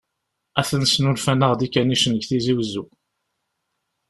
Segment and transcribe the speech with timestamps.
[0.59, 2.83] Atan snulfan-aɣ-d ikanicen di Tizi-Wezzu.